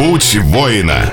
[0.00, 1.12] Путь воина.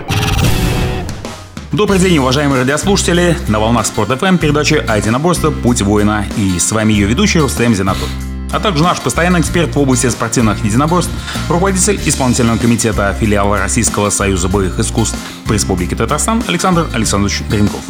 [1.73, 3.37] Добрый день, уважаемые радиослушатели.
[3.49, 5.51] На волнах Спорт ФМ передача «Единоборство.
[5.51, 6.25] Путь воина».
[6.37, 8.07] И с вами ее ведущий Рустем Зинатур.
[8.53, 11.11] А также наш постоянный эксперт в области спортивных единоборств,
[11.49, 17.81] руководитель исполнительного комитета филиала Российского союза боевых искусств по Республике Татарстан Александр Александрович Гринков.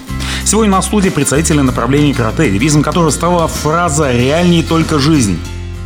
[0.45, 5.39] Сегодня на студии представители направления карате, девизом которого стала фраза «реальнее только жизнь».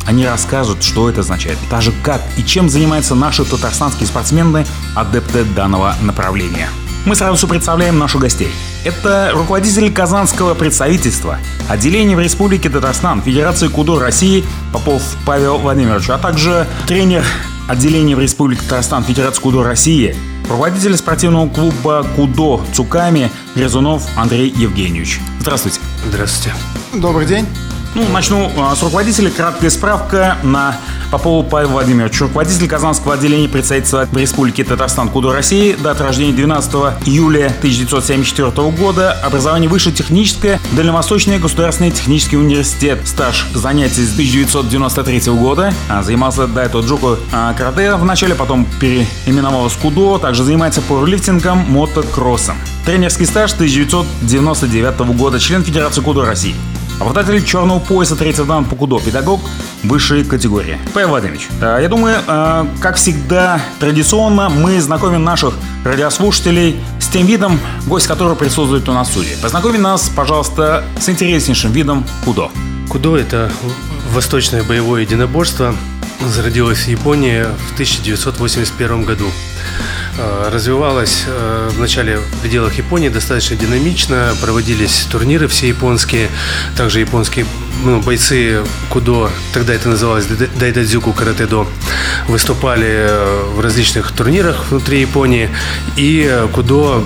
[0.06, 5.94] Они расскажут, что это означает, даже как и чем занимаются наши татарстанские спортсмены, адепты данного
[6.02, 6.68] направления.
[7.04, 8.50] Мы сразу представляем наших гостей.
[8.84, 16.18] Это руководитель Казанского представительства, отделения в Республике Татарстан, Федерации Кудо России Попов Павел Владимирович, а
[16.18, 17.24] также тренер
[17.68, 20.14] отделения в Республике Татарстан, Федерации Кудо России,
[20.48, 25.20] руководитель спортивного клуба Кудо Цуками Грязунов Андрей Евгеньевич.
[25.40, 25.80] Здравствуйте.
[26.08, 26.56] Здравствуйте.
[26.92, 27.46] Добрый день.
[27.94, 29.30] Ну, начну а, с руководителя.
[29.30, 30.76] Краткая справка на
[31.10, 36.72] Попову Павел Владимирович, руководитель Казанского отделения представительства Республики Татарстан Куду России, дата рождения 12
[37.04, 45.74] июля 1974 года, образование высшее техническое, Дальневосточный государственный технический университет, стаж занятий с 1993 года,
[45.90, 52.56] а, занимался до этого джуку а, карате вначале, потом переименовался Кудо, также занимается пауэрлифтингом, мотокроссом.
[52.86, 56.54] Тренерский стаж 1999 года, член Федерации Кудо России.
[57.02, 59.40] Обладатель черного пояса третьего дан по кудо, педагог
[59.82, 60.78] высшей категории.
[60.94, 65.52] Павел Владимирович, э, я думаю, э, как всегда, традиционно мы знакомим наших
[65.84, 69.34] радиослушателей с тем видом, гость которого присутствует у нас в студии.
[69.42, 72.50] Познакоми нас, пожалуйста, с интереснейшим видом кудо.
[72.88, 73.50] Кудо– это
[74.12, 75.74] восточное боевое единоборство,
[76.28, 79.30] зародилось в Японии в 1981 году.
[80.18, 86.28] Э, развивалась э, в пределах Японии достаточно динамично, проводились турниры все японские,
[86.76, 87.46] также японские
[87.82, 91.66] ну, бойцы кудо, тогда это называлось дайдадзюку каратэ-до,
[92.28, 95.48] выступали э, в различных турнирах внутри Японии,
[95.96, 97.02] и кудо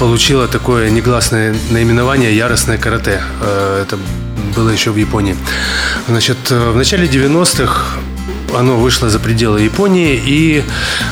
[0.00, 3.22] получила такое негласное наименование «Яростное карате».
[3.40, 3.96] Это
[4.54, 5.36] было еще в Японии.
[6.08, 7.98] Значит, в начале 90-х
[8.56, 10.64] оно вышло за пределы Японии, и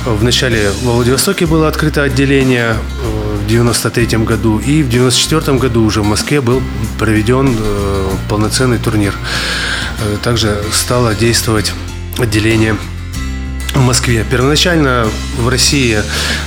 [0.06, 5.84] в начале в Владивостоке было открыто отделение э, в 93 году, и в 94 году
[5.84, 6.62] уже в Москве был
[6.98, 9.14] проведен э, полноценный турнир.
[10.00, 11.72] Э, также стало действовать
[12.18, 12.76] отделение
[13.74, 14.24] в Москве.
[14.30, 15.06] Первоначально
[15.36, 15.98] в России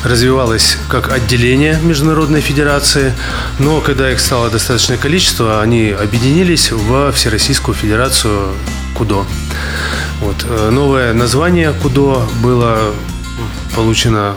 [0.04, 3.14] развивалось как отделение Международной Федерации,
[3.60, 8.54] но когда их стало достаточное количество, они объединились в Всероссийскую Федерацию
[8.96, 9.26] КУДО.
[10.22, 10.46] Вот.
[10.50, 12.94] Э, новое название Кудо было
[13.76, 14.36] получено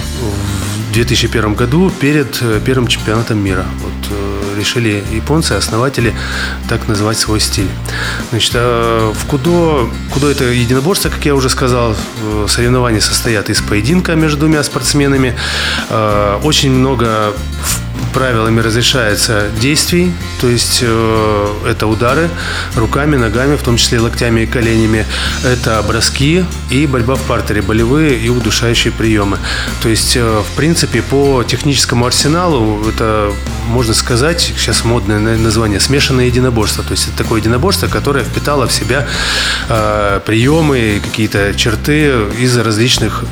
[0.90, 3.64] в 2001 году перед э, первым чемпионатом мира.
[3.82, 6.14] Вот, э, решили японцы, основатели,
[6.68, 7.68] так называть свой стиль.
[8.30, 11.96] Значит, в Кудо, Кудо это единоборство, как я уже сказал,
[12.46, 15.34] соревнования состоят из поединка между двумя спортсменами.
[16.42, 17.32] Очень много
[18.12, 22.28] правилами разрешается действий, то есть э, это удары
[22.76, 25.06] руками, ногами, в том числе локтями и коленями,
[25.44, 29.38] это броски и борьба в партере, болевые и удушающие приемы.
[29.82, 33.32] То есть, э, в принципе, по техническому арсеналу это,
[33.68, 36.84] можно сказать, сейчас модное название, смешанное единоборство.
[36.84, 39.06] То есть это такое единоборство, которое впитало в себя
[39.68, 43.24] э, приемы, какие-то черты из различных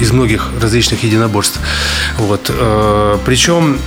[0.00, 1.58] из многих различных единоборств.
[2.18, 2.50] Вот.
[2.50, 3.78] Э, Причем,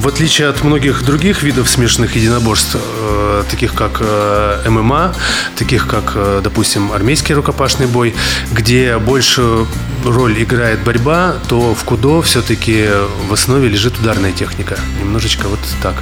[0.00, 5.14] в отличие от многих других видов смешанных единоборств, э, таких как э, ММА,
[5.56, 8.14] таких как, допустим, армейский рукопашный бой,
[8.52, 9.66] где больше
[10.04, 12.88] роль играет борьба, то в кудо все-таки
[13.28, 14.78] в основе лежит ударная техника.
[15.00, 15.94] Немножечко вот так.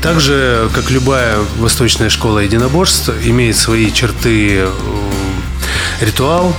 [0.00, 4.66] Также, как любая восточная школа единоборств, имеет свои черты
[6.00, 6.54] ритуал,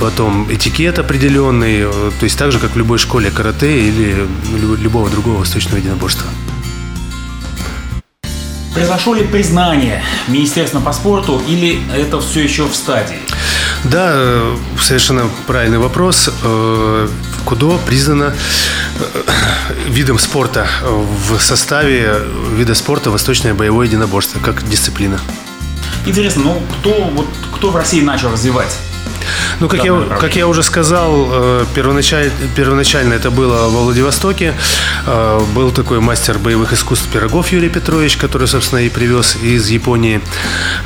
[0.00, 4.26] потом этикет определенный, э, то есть так же, как в любой школе карате или
[4.82, 6.26] любого другого восточного единоборства.
[8.74, 13.18] Произошло ли признание Министерства по спорту или это все еще в стадии?
[13.84, 16.30] Да, э, совершенно правильный вопрос.
[16.42, 17.08] Э,
[17.44, 18.34] Кудо признано
[19.88, 22.20] видом спорта в составе
[22.54, 25.18] вида спорта восточное боевое единоборство, как дисциплина.
[26.06, 28.76] Интересно, ну кто, вот, кто в России начал развивать
[29.60, 34.54] ну, как я, как я уже сказал, э, первоначально, первоначально это было во Владивостоке.
[35.06, 40.20] Э, был такой мастер боевых искусств пирогов Юрий Петрович, который, собственно, и привез из Японии.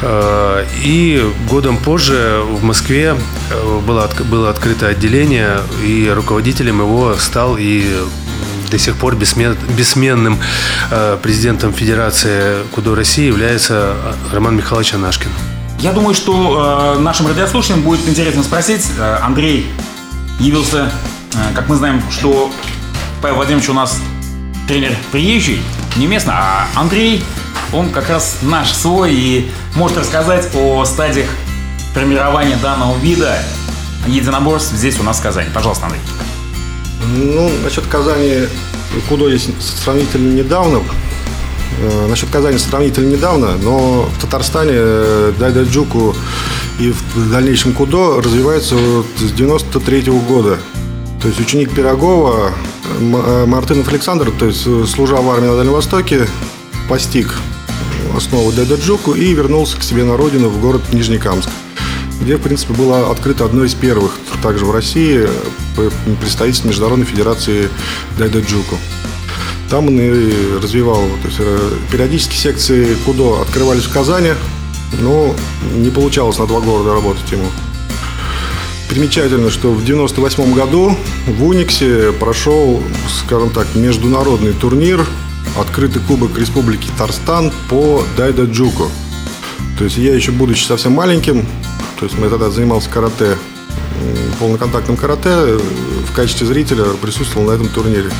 [0.02, 3.16] Э, и годом позже в Москве
[3.86, 7.84] было, было открыто отделение, и руководителем его стал и
[8.70, 10.38] до сих пор бессмен, бессменным
[11.22, 13.94] президентом Федерации Кудо России является
[14.32, 15.53] Роман Михайлович Анашкин.
[15.84, 18.90] Я думаю, что э, нашим радиослушателям будет интересно спросить.
[18.98, 19.70] Э, Андрей
[20.40, 20.90] явился
[21.34, 22.50] Э, как мы знаем, что
[23.20, 24.00] Павел Владимирович у нас
[24.68, 25.60] тренер приезжий,
[25.96, 27.24] не местно, а Андрей,
[27.72, 31.28] он как раз наш свой и может рассказать о стадиях
[31.92, 33.36] формирования данного вида
[34.06, 35.48] единоборств здесь у нас в Казани.
[35.52, 36.02] Пожалуйста, Андрей.
[37.16, 38.46] Ну, насчет Казани
[39.08, 40.80] кудо есть сравнительно недавно.
[41.80, 46.14] Э, насчет Казани сравнительно недавно, но в Татарстане э, дайдаджуку
[46.78, 50.58] и в дальнейшем кудо развивается вот с 93 -го года.
[51.20, 52.52] То есть ученик Пирогова
[53.00, 56.28] э, Мартынов Александр, то есть служа в армии на Дальнем Востоке,
[56.88, 57.34] постиг
[58.16, 61.48] основу дайдаджуку и вернулся к себе на родину в город Нижнекамск
[62.20, 64.12] где, в принципе, было открыто одно из первых,
[64.42, 65.28] также в России,
[66.20, 67.68] представительство Международной Федерации
[68.18, 68.78] Дайдаджуку.
[69.70, 71.02] Там он и развивал.
[71.22, 74.32] То есть э, периодически секции Кудо открывались в Казани,
[75.00, 75.34] но
[75.74, 77.46] не получалось на два города работать ему.
[78.88, 80.96] Примечательно, что в 1998 году
[81.26, 82.82] в Униксе прошел,
[83.24, 85.04] скажем так, международный турнир
[85.56, 88.90] Открытый кубок Республики Татарстан по дайдаджуку.
[89.78, 91.46] То есть я еще будучи совсем маленьким,
[91.98, 93.36] то есть я тогда занимался карате,
[94.38, 95.58] полноконтактным карате,
[96.08, 98.10] в качестве зрителя присутствовал на этом турнире.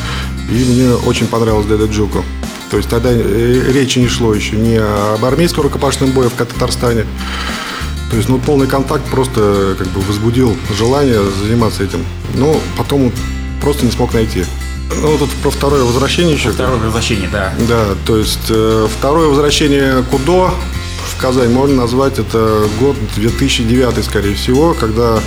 [0.51, 2.23] И мне очень понравилось Деда Джуко.
[2.71, 7.07] То есть тогда э, речи не шло еще ни об армейском рукопашном бое в Татарстане.
[8.11, 12.05] То есть, ну, полный контакт просто как бы возбудил желание заниматься этим.
[12.35, 13.13] Но потом
[13.61, 14.45] просто не смог найти.
[15.03, 16.51] Ну, тут про второе возвращение еще.
[16.51, 17.55] Второе возвращение, да.
[17.69, 20.51] Да, то есть э, второе возвращение Кудо
[21.17, 25.21] в Казань можно назвать это год 2009, скорее всего, когда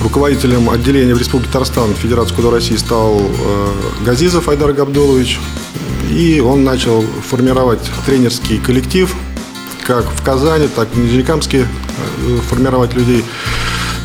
[0.00, 3.72] руководителем отделения в Республике Татарстан Федерации Куда России стал э,
[4.04, 5.38] Газизов Айдар Габдулович.
[6.10, 9.14] И он начал формировать тренерский коллектив,
[9.86, 13.24] как в Казани, так и в Нижнекамске э, формировать людей,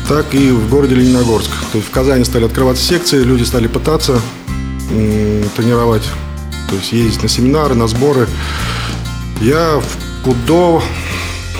[0.08, 1.50] так и в городе Лениногорск.
[1.72, 4.20] То есть в Казани стали открываться секции, люди стали пытаться
[5.56, 6.04] тренировать,
[6.70, 8.26] то есть ездить на семинары, на сборы.
[9.42, 10.82] Я в Кудо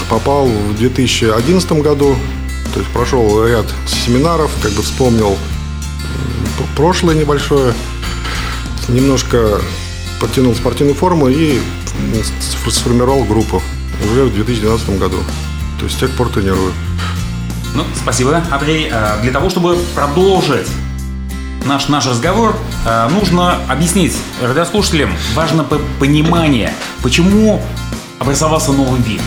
[0.08, 2.16] попал в 2011 году,
[2.72, 5.36] то есть прошел ряд семинаров, как бы вспомнил
[6.76, 7.74] прошлое небольшое,
[8.88, 9.60] немножко
[10.20, 11.60] подтянул спортивную форму и
[12.70, 13.62] сформировал группу
[14.10, 15.18] уже в 2012 году.
[15.78, 16.72] То есть с тех пор тренирую.
[17.74, 18.88] Ну, спасибо, Андрей.
[18.92, 20.68] А, для того, чтобы продолжить
[21.64, 22.56] наш, наш разговор,
[22.86, 25.64] а, нужно объяснить радиослушателям, важно
[25.98, 26.72] понимание,
[27.02, 27.62] почему
[28.18, 29.20] образовался новый вид.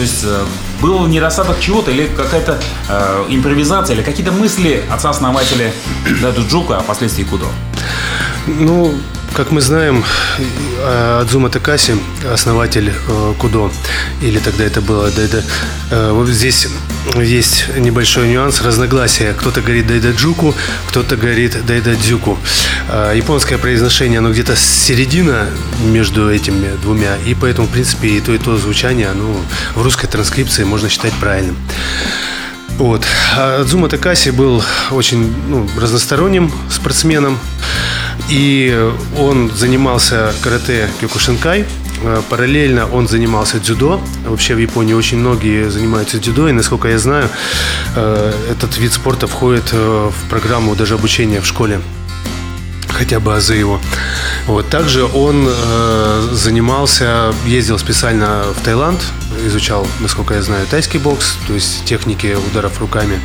[0.00, 0.46] То есть э,
[0.80, 2.58] был недостаток чего-то или какая-то
[2.88, 5.74] э, импровизация, или какие-то мысли отца-основателя
[6.22, 7.44] Даду Джука, а впоследствии Кудо?
[8.46, 8.94] Ну,
[9.34, 10.02] как мы знаем,
[11.20, 11.96] Адзума Такаси,
[12.32, 13.70] основатель э, Кудо,
[14.22, 15.44] или тогда это было Дайда,
[15.90, 16.66] э, вот здесь
[17.16, 19.34] есть небольшой нюанс, разногласия.
[19.34, 20.54] Кто-то говорит Дайдаджуку,
[20.88, 22.38] кто-то говорит Дайдадзюку.
[22.88, 25.46] Э, японское произношение, оно где-то середина
[25.84, 29.36] между этими двумя, и поэтому, в принципе, и то, и то звучание, оно
[29.74, 31.56] в русской транскрипции можно считать правильным.
[32.78, 33.04] Вот.
[33.36, 37.38] А Адзума Такаси был очень ну, разносторонним спортсменом.
[38.30, 41.66] И он занимался карате кёкушинкай.
[42.02, 44.00] Э, параллельно он занимался дзюдо.
[44.26, 46.48] Вообще в Японии очень многие занимаются дзюдо.
[46.48, 47.28] И, насколько я знаю,
[47.96, 51.80] э, этот вид спорта входит э, в программу даже обучения в школе
[52.88, 53.80] хотя бы азы его.
[54.46, 54.68] Вот.
[54.68, 59.00] Также он э, занимался, ездил специально в Таиланд,
[59.46, 63.18] изучал, насколько я знаю, тайский бокс, то есть техники ударов руками.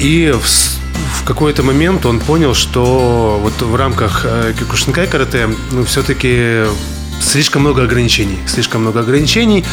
[0.00, 5.84] И в в какой-то момент он понял, что вот в рамках э, кикушинкай карате ну,
[5.84, 6.64] все-таки
[7.20, 8.38] слишком много ограничений.
[8.46, 9.64] Слишком много ограничений.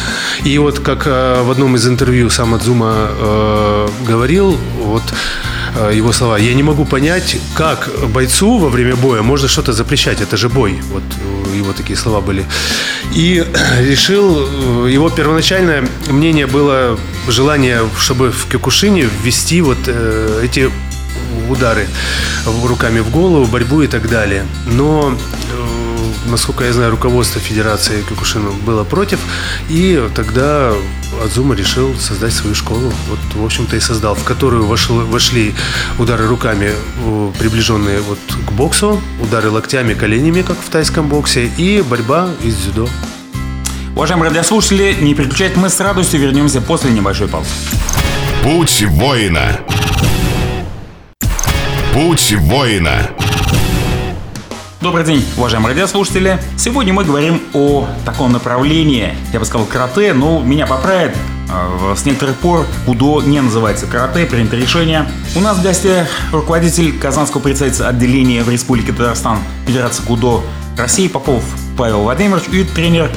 [0.44, 5.02] И вот как э, в одном из интервью сам Адзума э, говорил, вот
[5.76, 10.20] э, его слова, я не могу понять, как бойцу во время боя можно что-то запрещать.
[10.20, 10.78] Это же бой.
[10.92, 11.02] Вот
[11.54, 12.44] его такие слова были.
[13.14, 13.44] И
[13.80, 16.98] решил, его первоначальное мнение было
[17.28, 20.70] желание, чтобы в Кёкушине ввести вот э, эти
[21.48, 21.86] удары
[22.64, 24.44] руками в голову, борьбу и так далее.
[24.66, 25.73] Но э,
[26.26, 29.18] насколько я знаю, руководство Федерации Кюкушина было против,
[29.68, 30.72] и тогда
[31.22, 32.92] Адзума решил создать свою школу.
[33.08, 35.54] Вот, в общем-то, и создал, в которую вошли, вошли
[35.98, 36.72] удары руками,
[37.38, 42.88] приближенные вот к боксу, удары локтями, коленями, как в тайском боксе, и борьба из дзюдо.
[43.94, 47.50] Уважаемые радиослушатели, не переключайте, мы с радостью вернемся после небольшой паузы.
[48.42, 49.60] Путь воина.
[51.92, 53.10] Путь воина.
[54.84, 56.38] Добрый день, уважаемые радиослушатели.
[56.56, 61.16] Сегодня мы говорим о таком направлении, я бы сказал, карате, но меня поправит
[61.48, 65.06] Э, с некоторых пор КУДО не называется карате, принято решение.
[65.36, 70.42] У нас в гостях руководитель Казанского представительства отделения в Республике Татарстан Федерации КУДО
[70.76, 71.44] России Попов
[71.76, 73.10] Павел Владимирович и тренер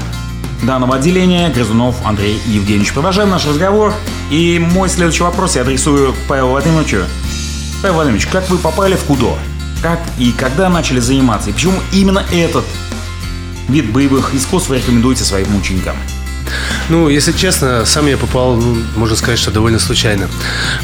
[0.64, 2.94] данного отделения Грызунов Андрей Евгеньевич.
[2.94, 3.94] Продолжаем наш разговор.
[4.30, 7.04] И мой следующий вопрос я адресую Павелу Владимировичу.
[7.82, 9.38] Павел Владимирович, как вы попали в КУДО?
[9.82, 11.50] Как и когда начали заниматься?
[11.50, 12.66] И почему именно этот
[13.70, 15.96] вид боевых искусств вы рекомендуете своим ученикам?
[16.90, 20.30] Ну, если честно, сам я попал, ну, можно сказать, что довольно случайно.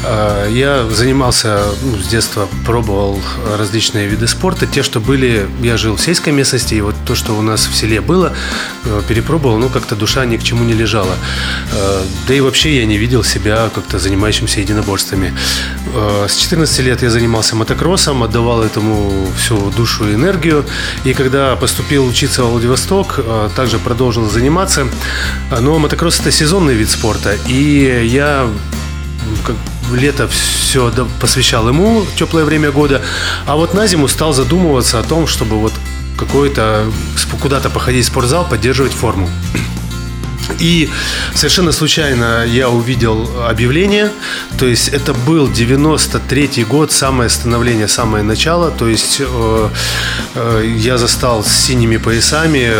[0.04, 3.20] А, я занимался ну, с детства, пробовал
[3.58, 4.66] различные виды спорта.
[4.66, 7.74] Те, что были, я жил в сельской местности, и вот то, что у нас в
[7.74, 8.34] селе было,
[8.84, 11.16] э, перепробовал, ну, как-то душа ни к чему не лежала.
[11.72, 15.32] А, да и вообще я не видел себя как-то занимающимся единоборствами.
[15.94, 20.66] А, с 14 лет я занимался мотокроссом, отдавал этому всю душу и энергию.
[21.04, 23.20] И когда поступил учиться в Владивосток,
[23.56, 24.86] также продолжил заниматься.
[25.60, 28.48] Но мотокросс это сезонный вид спорта, и я
[29.44, 29.56] как
[29.92, 33.02] лето все посвящал ему, теплое время года,
[33.46, 35.72] а вот на зиму стал задумываться о том, чтобы вот
[36.16, 36.86] какой-то
[37.40, 39.28] куда-то походить в спортзал, поддерживать форму.
[40.58, 40.90] И
[41.34, 44.10] совершенно случайно я увидел объявление,
[44.58, 49.68] то есть это был 93 год, самое становление, самое начало, то есть э,
[50.34, 52.70] э, я застал с синими поясами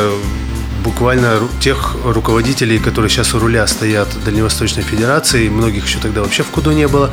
[0.84, 6.50] буквально тех руководителей, которые сейчас у руля стоят Дальневосточной Федерации, многих еще тогда вообще в
[6.50, 7.10] Куду не было.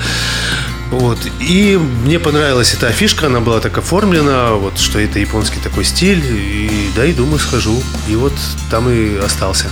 [0.91, 1.17] Вот.
[1.39, 6.21] И мне понравилась эта фишка, она была так оформлена, вот, что это японский такой стиль.
[6.21, 7.81] И да, и думаю, схожу.
[8.09, 8.33] И вот
[8.69, 9.71] там и остался.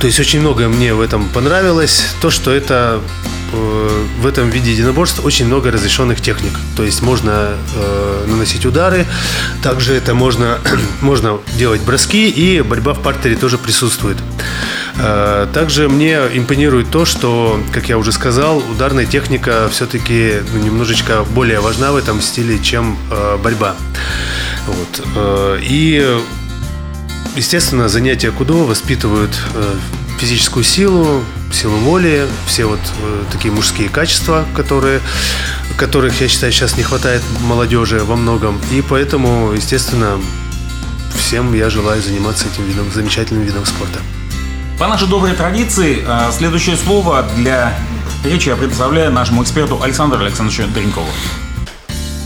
[0.00, 2.02] То есть очень многое мне в этом понравилось.
[2.20, 3.00] То, что это
[3.52, 6.52] Э, в этом виде единоборств очень много разрешенных техник.
[6.76, 9.06] То есть можно э, наносить удары,
[9.62, 10.58] также это можно,
[11.00, 14.18] можно делать броски, и борьба в партере тоже присутствует.
[14.98, 21.24] Э, также мне импонирует то, что, как я уже сказал, ударная техника все-таки ну, немножечко
[21.24, 23.74] более важна в этом стиле, чем э, борьба.
[24.66, 25.06] Вот.
[25.16, 26.20] Э, и,
[27.36, 29.74] естественно, занятия кудо воспитывают э,
[30.18, 31.22] физическую силу,
[31.52, 35.00] силу воли, все вот э, такие мужские качества, которые,
[35.76, 38.60] которых, я считаю, сейчас не хватает молодежи во многом.
[38.72, 40.18] И поэтому, естественно,
[41.16, 43.98] всем я желаю заниматься этим видом, замечательным видом спорта.
[44.78, 47.78] По нашей доброй традиции, э, следующее слово для
[48.24, 51.08] речи я предоставляю нашему эксперту Александру Александровичу Дренкову.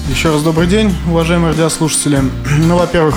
[0.08, 2.22] Еще раз добрый день, уважаемые радиослушатели.
[2.58, 3.16] Ну, во-первых,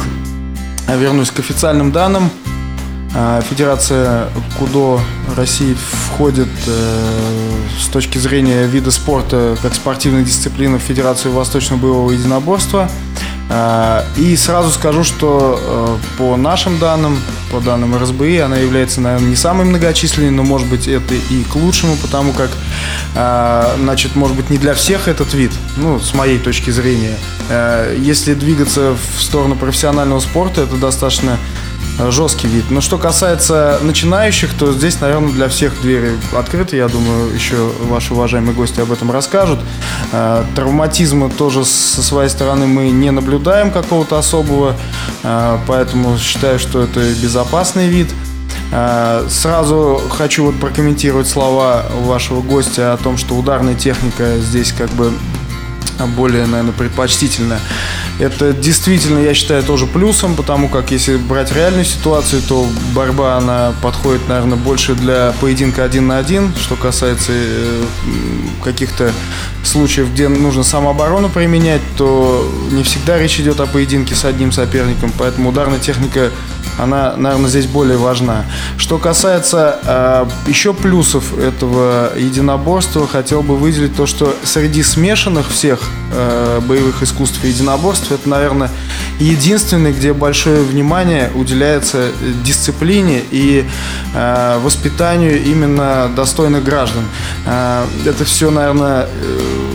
[0.96, 2.30] вернусь к официальным данным.
[3.16, 4.30] А, Федерация
[4.60, 5.00] Кудо
[5.36, 12.12] России входит э, с точки зрения вида спорта как спортивной дисциплины в Федерацию Восточного боевого
[12.12, 12.90] единоборства.
[13.50, 17.18] А, и сразу скажу, что э, по нашим данным,
[17.52, 21.56] по данным РСБИ, она является, наверное, не самой многочисленной, но, может быть, это и к
[21.56, 22.52] лучшему, потому как,
[23.16, 27.18] а, значит, может быть, не для всех этот вид, ну, с моей точки зрения.
[27.98, 31.67] Если двигаться в сторону профессионального спорта, это достаточно Э,
[32.12, 32.66] жесткий вид.
[32.70, 36.78] Но что касается начинающих, то здесь, наверное, для всех двери открыты.
[36.78, 39.60] Я думаю, еще ваши уважаемые гости об этом расскажут.
[40.12, 44.76] Э, травматизма тоже со своей стороны мы не наблюдаем какого-то особого,
[45.24, 48.10] э, поэтому считаю, что это безопасный вид.
[49.30, 55.14] Сразу хочу вот прокомментировать слова вашего гостя о том, что ударная техника здесь как бы
[56.06, 57.60] более, наверное, предпочтительно.
[58.20, 63.74] Это действительно, я считаю, тоже плюсом, потому как если брать реальную ситуацию, то борьба, она
[63.84, 67.84] подходит, наверное, больше для поединка один на один, что касается э,
[68.64, 69.12] каких-то
[69.64, 75.12] случаев, где нужно самооборону применять, то не всегда речь идет о поединке с одним соперником,
[75.18, 76.32] поэтому ударная техника
[76.78, 78.46] она, наверное, здесь более важна.
[78.78, 85.82] Что касается э, еще плюсов этого единоборства, хотел бы выделить то, что среди смешанных всех
[86.14, 88.70] э, боевых искусств и единоборств, это, наверное,
[89.20, 92.12] единственный, где большое внимание уделяется
[92.44, 93.66] дисциплине и
[94.14, 97.04] э, воспитанию именно достойных граждан.
[97.46, 99.67] Э, это все, наверное, э,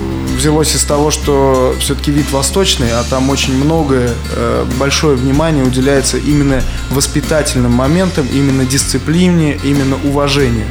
[0.42, 6.18] взялось из того, что все-таки вид восточный, а там очень многое, э, большое внимание уделяется
[6.18, 10.66] именно воспитательным моментам, именно дисциплине, именно уважению.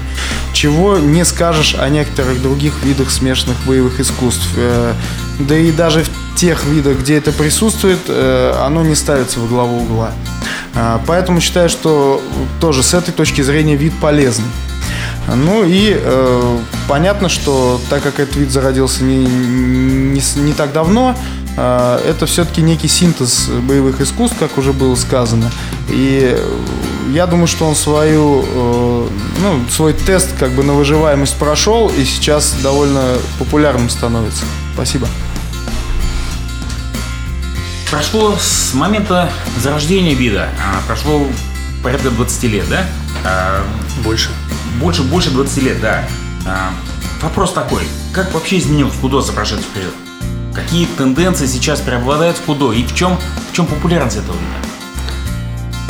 [0.51, 4.45] Чего не скажешь о некоторых других видах смешанных боевых искусств.
[4.57, 4.93] Э,
[5.39, 9.83] да и даже в тех видах, где это присутствует, э, оно не ставится во главу
[9.83, 10.11] угла.
[11.07, 12.21] Поэтому считаю, что
[12.59, 14.47] тоже с этой точки зрения вид полезный.
[15.27, 21.15] Ну и э, понятно, что так как этот вид зародился не, не, не так давно,
[21.55, 25.51] э, это все-таки некий синтез боевых искусств, как уже было сказано.
[25.89, 26.37] И
[27.13, 29.07] я думаю, что он свою, э,
[29.41, 34.43] ну, свой тест как бы на выживаемость прошел и сейчас довольно популярным становится.
[34.73, 35.07] Спасибо.
[37.89, 41.27] Прошло с момента зарождения вида, а, прошло
[41.83, 42.85] порядка 20 лет, да?
[43.25, 43.63] А,
[44.03, 44.29] Больше.
[44.79, 46.07] Больше, больше 20 лет, да.
[46.45, 46.71] А,
[47.21, 49.93] вопрос такой, как вообще изменилось худо за прошедший период?
[50.53, 53.17] Какие тенденции сейчас преобладают в худо и в чем,
[53.51, 54.71] в чем популярность этого вида?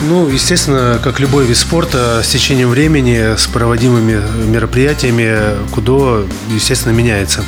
[0.03, 7.43] Ну, естественно, как любой вид спорта, с течением времени, с проводимыми мероприятиями, кудо, естественно, меняется.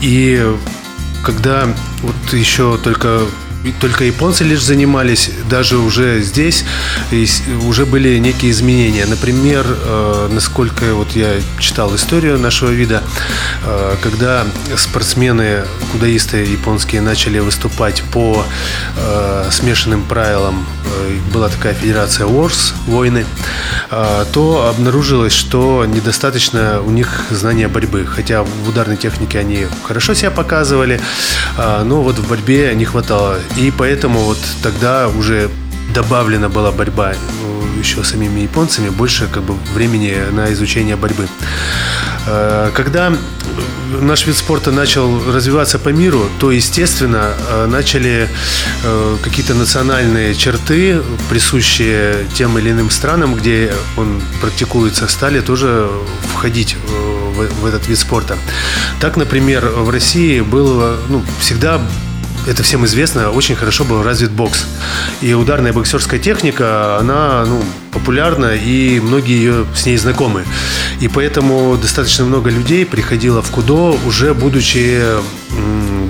[0.00, 0.42] И
[1.22, 1.68] когда
[2.02, 3.20] вот еще только
[3.72, 6.64] только японцы лишь занимались, даже уже здесь
[7.66, 9.06] уже были некие изменения.
[9.06, 13.02] Например, э, насколько вот я читал историю нашего вида,
[13.64, 14.44] э, когда
[14.76, 18.44] спортсмены, кудоисты японские начали выступать по
[18.96, 20.66] э, смешанным правилам,
[21.32, 23.26] была такая федерация Wars, войны,
[23.90, 28.06] то обнаружилось, что недостаточно у них знания борьбы.
[28.06, 31.00] Хотя в ударной технике они хорошо себя показывали,
[31.58, 33.38] но вот в борьбе не хватало.
[33.56, 35.50] И поэтому вот тогда уже
[35.94, 41.28] добавлена была борьба ну, еще самими японцами, больше как бы времени на изучение борьбы.
[42.26, 43.12] Э, Когда
[44.00, 48.28] наш вид спорта начал развиваться по миру, то, естественно, э, начали
[48.82, 55.88] э, какие-то национальные черты, присущие тем или иным странам, где он практикуется, стали тоже
[56.34, 58.36] входить э, в этот вид спорта.
[59.00, 61.80] Так, например, в России было ну, всегда
[62.46, 64.66] это всем известно, очень хорошо был развит бокс.
[65.20, 70.44] И ударная боксерская техника, она ну, популярна, и многие ее с ней знакомы.
[71.00, 75.02] И поэтому достаточно много людей приходило в кудо, уже будучи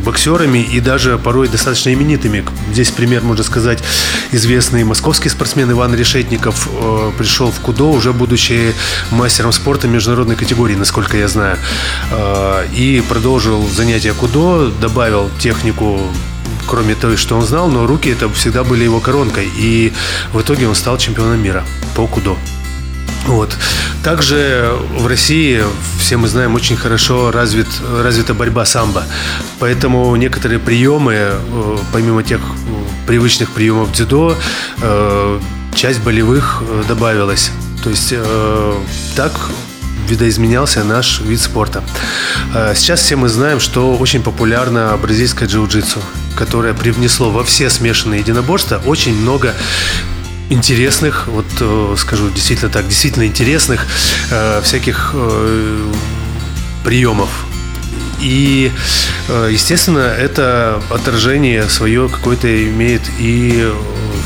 [0.04, 2.44] боксерами и даже порой достаточно именитыми.
[2.70, 3.82] Здесь пример, можно сказать,
[4.32, 8.74] известный московский спортсмен Иван Решетников э, пришел в кудо, уже будучи
[9.10, 11.56] мастером спорта международной категории, насколько я знаю.
[12.10, 16.00] Э, и продолжил занятия кудо, добавил технику
[16.66, 19.48] кроме той, что он знал, но руки это всегда были его коронкой.
[19.56, 19.92] И
[20.32, 21.64] в итоге он стал чемпионом мира
[21.94, 22.36] по кудо.
[23.26, 23.56] Вот.
[24.02, 25.62] Также в России,
[25.98, 27.68] все мы знаем, очень хорошо развит,
[28.02, 29.04] развита борьба самбо.
[29.58, 34.36] Поэтому некоторые приемы, э, помимо тех э, привычных приемов дзюдо,
[34.82, 35.40] э,
[35.74, 37.50] часть болевых добавилась.
[37.82, 38.14] То есть
[39.16, 39.32] так
[40.08, 41.82] видоизменялся наш вид спорта.
[42.74, 45.98] Сейчас все мы знаем, что очень популярна бразильская джиу-джитсу,
[46.36, 49.54] которое привнесло во все смешанные единоборства очень много
[50.50, 53.86] интересных, вот э, скажу действительно так, действительно интересных
[54.30, 55.92] э, всяких э,
[56.84, 57.30] приемов.
[58.20, 58.70] И,
[59.50, 63.70] естественно, это отражение свое какое-то имеет и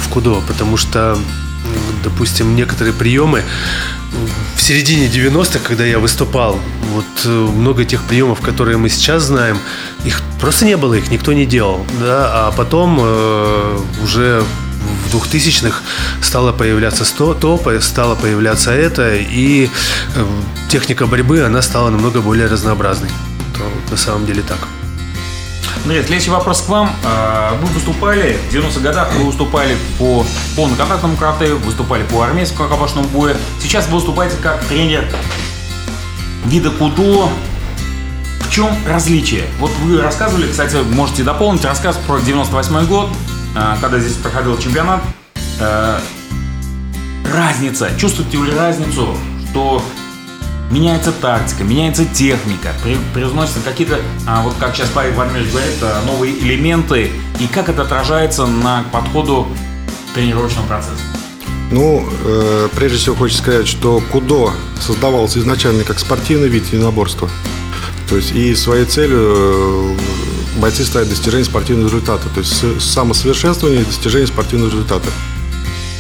[0.03, 1.19] в кудо, потому что,
[2.05, 3.43] допустим, некоторые приемы
[4.55, 6.61] в середине 90-х, когда я выступал,
[6.93, 9.59] вот много тех приемов, которые мы сейчас знаем,
[10.05, 14.45] их просто не было, их никто не делал, да, а потом э, уже
[15.11, 15.81] в 2000-х
[16.23, 19.69] стало появляться сто, то, по- стало появляться это, и
[20.15, 20.27] э,
[20.71, 23.11] техника борьбы, она стала намного более разнообразной.
[23.57, 24.59] То на самом деле так.
[25.85, 26.95] Андрей, следующий вопрос к вам.
[27.05, 33.09] А, Вы выступали, в 90-х годах вы выступали по полноконтактному карате, выступали по армейскому рукопашному
[33.09, 33.37] бою.
[33.63, 35.05] Сейчас вы выступаете как тренер
[36.45, 37.29] вида кудо.
[38.41, 39.45] В чем различие?
[39.61, 43.11] Вот вы рассказывали, кстати, можете дополнить рассказ про 98 год,
[43.81, 45.01] когда здесь проходил чемпионат.
[45.61, 46.01] А,
[47.33, 47.91] Разница.
[47.99, 49.17] Чувствуете ли разницу,
[49.51, 49.83] что
[50.71, 56.03] меняется тактика, меняется техника, при, привносятся какие-то, а, вот как сейчас Павел Владимирович говорит, а,
[56.07, 59.47] новые элементы, и как это отражается на подходу
[60.15, 61.01] тренировочного процесса?
[61.71, 67.29] Ну, э, прежде всего хочется сказать, что кудо создавался изначально как спортивный вид единоборства.
[68.09, 69.97] То есть и своей целью э,
[70.59, 72.29] бойцы ставят достижение спортивного результата.
[72.35, 75.09] То есть самосовершенствование и достижение спортивного результата.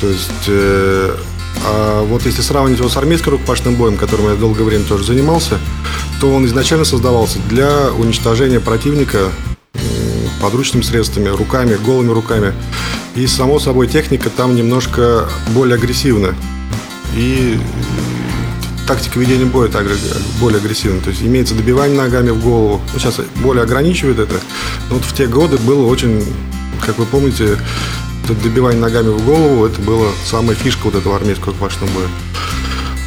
[0.00, 1.16] То есть, э,
[1.64, 5.58] а вот если сравнить его с армейским рукопашным боем, которым я долгое время тоже занимался,
[6.20, 9.30] то он изначально создавался для уничтожения противника
[10.40, 12.52] подручными средствами, руками, голыми руками.
[13.14, 16.34] И, само собой, техника там немножко более агрессивна.
[17.16, 17.58] И
[18.88, 19.96] тактика ведения боя также
[20.40, 21.00] более агрессивна.
[21.02, 22.80] То есть имеется добивание ногами в голову.
[22.94, 24.40] Ну, сейчас более ограничивает это.
[24.88, 26.24] Но вот в те годы было очень,
[26.84, 27.58] как вы помните,
[28.24, 32.08] это добивание ногами в голову, это была самая фишка вот этого армейского рукопашного боя.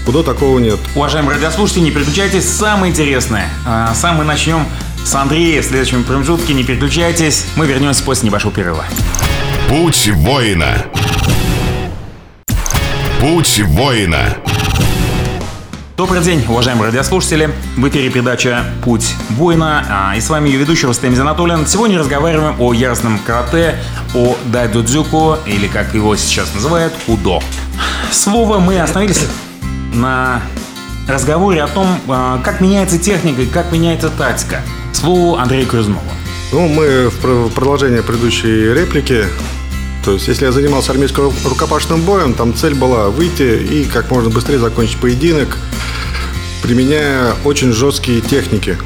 [0.05, 0.79] Куда такого нет.
[0.95, 3.49] Уважаемые радиослушатели, не переключайтесь, самое интересное.
[3.65, 4.65] А, Сам мы начнем
[5.03, 8.85] с Андрея в следующем промежутке, не переключайтесь, мы вернемся после небольшого перерыва.
[9.67, 10.85] Путь воина.
[13.19, 14.37] Путь воина.
[16.01, 17.51] Добрый день, уважаемые радиослушатели.
[17.77, 19.85] В эфире передача «Путь воина».
[19.87, 21.67] А, и с вами ее ведущий Рустем Зинатуллин.
[21.67, 23.75] Сегодня разговариваем о яростном карате,
[24.15, 27.39] о дайдодзюку, или как его сейчас называют, кудо.
[28.11, 29.27] Слово мы остановились
[29.93, 30.41] на
[31.07, 34.61] разговоре о том, а, как меняется техника и как меняется тактика.
[34.93, 36.01] Слово Андрея Крюзнова.
[36.51, 39.27] Ну, мы в продолжение предыдущей реплики
[40.03, 44.29] то есть, если я занимался армейским рукопашным боем, там цель была выйти и как можно
[44.29, 45.57] быстрее закончить поединок,
[46.63, 48.77] применяя очень жесткие техники.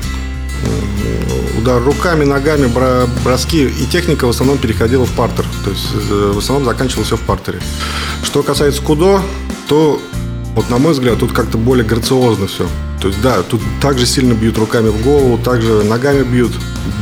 [1.57, 2.69] Удар руками, ногами,
[3.23, 3.63] броски.
[3.65, 5.45] И техника в основном переходила в партер.
[5.63, 7.59] То есть э, в основном заканчивалось все в партере.
[8.23, 9.21] Что касается кудо,
[9.67, 10.01] то,
[10.53, 12.67] вот на мой взгляд, тут как-то более грациозно все.
[13.01, 16.51] То есть, да, тут также сильно бьют руками в голову, также ногами бьют,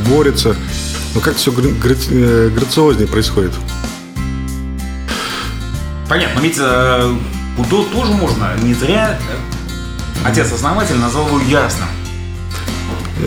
[0.08, 0.56] борются.
[1.15, 3.54] Но как все э, грациознее происходит.
[6.10, 7.16] Понятно, ведь э,
[7.56, 8.54] кудо тоже можно.
[8.62, 9.18] Не зря
[10.24, 11.88] Отец-основатель назвал его ясным.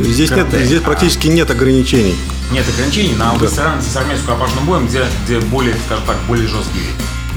[0.00, 2.16] Здесь, нет, здесь практически нет ограничений.
[2.50, 3.48] Нет ограничений, на да.
[3.48, 6.80] сравнивается с армейским опашным боем, где, где более, скажем так, более жесткий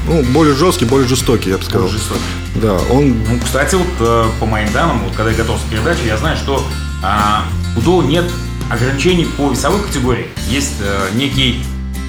[0.08, 1.88] Ну, более жесткий, более жестокий, я бы сказал.
[1.88, 2.22] Более жестокий.
[2.56, 3.24] Да, он...
[3.28, 6.38] Ну, кстати, вот э, по моим данным, вот когда я готовился к передаче, я знаю,
[6.38, 6.66] что
[7.02, 7.44] а,
[7.76, 8.26] у ДО нет
[8.70, 10.28] ограничений по весовой категории.
[10.50, 11.64] Есть э, некий...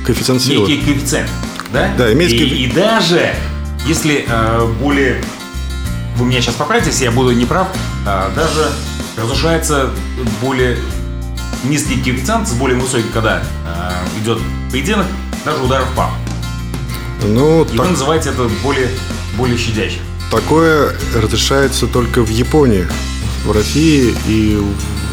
[0.04, 0.68] Коэффициент силы.
[0.68, 1.30] Некий коэффициент.
[1.72, 1.92] Да?
[1.96, 2.36] Да, имеется...
[2.36, 3.34] И, и даже
[3.86, 5.22] если э, более
[6.20, 7.68] вы меня сейчас поправите, если я буду неправ,
[8.06, 8.70] а, даже
[9.16, 9.90] разрушается
[10.42, 10.76] более
[11.64, 14.38] низкий коэффициент с более высоким, когда а, идет
[14.70, 15.06] поединок,
[15.44, 16.10] даже удар в пах.
[17.22, 17.78] Ну, и так...
[17.78, 18.88] вы называете это более,
[19.36, 20.00] более щадящим.
[20.30, 22.86] Такое разрешается только в Японии.
[23.44, 24.62] В России и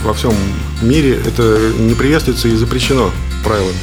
[0.04, 0.34] во всем
[0.82, 3.12] мире это не приветствуется и запрещено
[3.44, 3.78] правилами.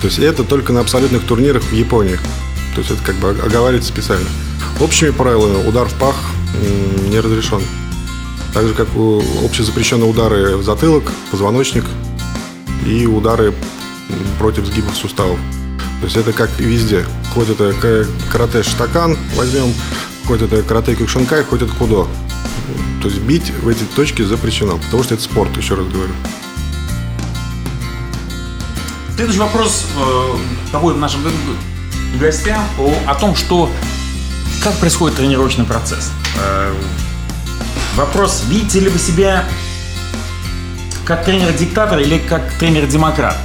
[0.00, 2.18] То есть это только на абсолютных турнирах в Японии.
[2.74, 4.26] То есть это как бы оговаривается специально.
[4.80, 6.16] Общими правилами удар в пах
[7.08, 7.62] не разрешен.
[8.54, 8.88] Так же, как
[9.44, 11.84] общезапрещенные удары в затылок, позвоночник
[12.86, 13.54] и удары
[14.38, 15.38] против сгибов суставов.
[16.00, 17.04] То есть это как везде.
[17.34, 17.74] Хоть это
[18.32, 19.72] карате штакан возьмем,
[20.26, 22.08] хоть это карате кюкшинкай, хоть это кудо.
[23.02, 26.12] То есть бить в эти точки запрещено, потому что это спорт, еще раз говорю.
[29.20, 29.84] Следующий вопрос
[30.72, 31.20] э, нашим
[32.18, 33.68] гостям о, о том, что
[34.64, 36.10] как происходит тренировочный процесс.
[36.42, 36.72] Э,
[37.96, 39.44] вопрос, видите ли вы себя
[41.04, 43.36] как тренер-диктатор или как тренер-демократ?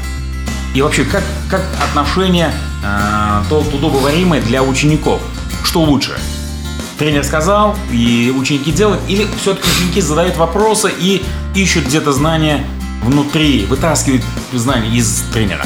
[0.73, 5.21] И вообще, как, как отношение э, то удобоваримое для учеников?
[5.65, 6.17] Что лучше?
[6.97, 12.65] Тренер сказал, и ученики делают, или все-таки ученики задают вопросы и ищут где-то знания
[13.03, 15.65] внутри, вытаскивают знания из тренера?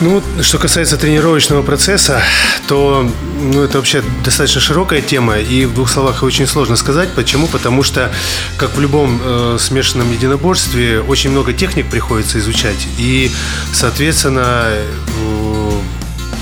[0.00, 2.22] Ну, что касается тренировочного процесса,
[2.66, 3.06] то
[3.38, 7.10] ну, это вообще достаточно широкая тема, и в двух словах очень сложно сказать.
[7.14, 7.46] Почему?
[7.46, 8.10] Потому что,
[8.56, 13.30] как в любом э, смешанном единоборстве, очень много техник приходится изучать, и,
[13.74, 15.80] соответственно, э,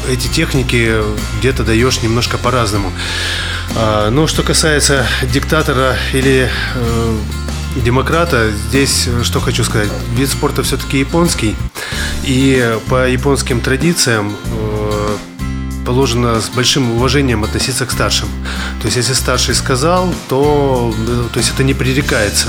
[0.08, 0.94] эти техники
[1.40, 2.92] где-то даешь немножко по-разному.
[3.76, 7.16] А, но что касается диктатора или э,
[7.84, 9.88] демократа, здесь э, что хочу сказать.
[10.14, 11.56] Вид спорта все-таки японский.
[12.24, 15.16] И по японским традициям э,
[15.86, 18.28] положено с большим уважением относиться к старшим.
[18.80, 22.48] То есть, если старший сказал, то, э, то есть это не пререкается.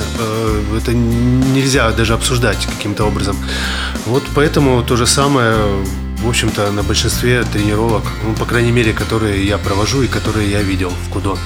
[0.78, 3.38] Это нельзя даже обсуждать каким-то образом.
[4.06, 5.56] Вот поэтому то же самое
[6.22, 10.62] в общем-то, на большинстве тренировок, ну, по крайней мере, которые я провожу и которые я
[10.62, 11.38] видел в Кудо.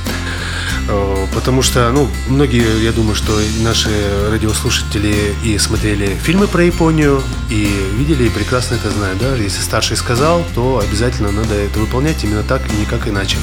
[0.87, 3.89] Э, потому что, ну, многие, я думаю, что наши
[4.29, 7.67] радиослушатели и смотрели фильмы про Японию, и
[7.97, 12.43] видели, и прекрасно это знают, да, если старший сказал, то обязательно надо это выполнять именно
[12.43, 13.37] так и никак иначе.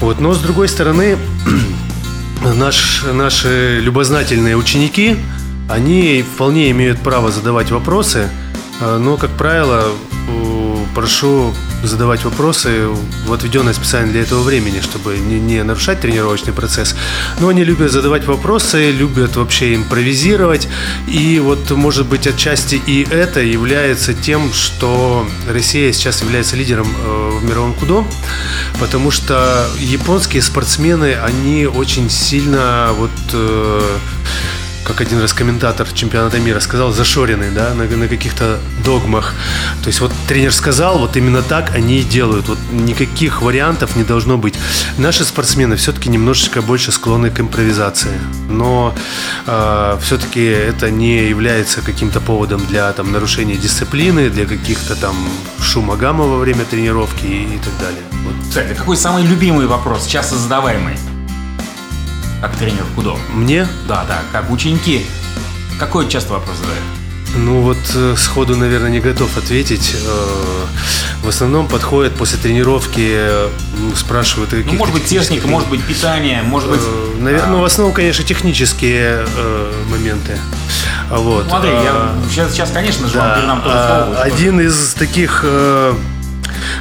[0.00, 1.18] Вот, но с другой стороны,
[2.54, 5.16] наш, наши любознательные ученики,
[5.68, 8.28] они вполне имеют право задавать вопросы,
[8.80, 9.84] э, но, как правило,
[10.94, 12.88] прошу задавать вопросы
[13.26, 16.96] в отведенное специально для этого времени, чтобы не, не нарушать тренировочный процесс.
[17.40, 20.68] Но они любят задавать вопросы, любят вообще импровизировать.
[21.06, 27.30] И вот, может быть, отчасти и это является тем, что Россия сейчас является лидером э,
[27.40, 28.04] в мировом кудо,
[28.80, 33.98] потому что японские спортсмены, они очень сильно вот э,
[34.86, 39.34] как один раз комментатор чемпионата мира сказал, зашоренный, да, на, на каких-то догмах.
[39.82, 42.48] То есть вот тренер сказал, вот именно так они и делают.
[42.48, 44.54] Вот никаких вариантов не должно быть.
[44.98, 48.18] Наши спортсмены все-таки немножечко больше склонны к импровизации.
[48.48, 48.94] Но
[49.46, 55.16] э, все-таки это не является каким-то поводом для там, нарушения дисциплины, для каких-то там
[55.60, 58.02] шума гамма во время тренировки и, и так далее.
[58.24, 58.34] Вот.
[58.48, 60.96] Кстати, какой самый любимый вопрос, часто задаваемый?
[62.40, 63.16] Как тренер Кудо?
[63.32, 63.66] Мне?
[63.88, 65.06] Да, да, как ученики.
[65.78, 66.82] Какой часто вопрос задают?
[67.38, 69.94] Ну вот э, сходу, наверное, не готов ответить.
[70.06, 70.64] Э,
[71.22, 75.82] В основном подходят после тренировки, э, ну, спрашивают о Ну, может быть, техника, может быть,
[75.82, 76.80] питание, может быть...
[77.18, 79.26] Наверное, ну, в основном, конечно, технические
[79.90, 80.38] моменты.
[81.10, 81.46] А Вот.
[81.48, 84.22] Смотри, я А, сейчас, сейчас, конечно же, вам Да, передам тоже а, слово.
[84.22, 85.44] один из таких...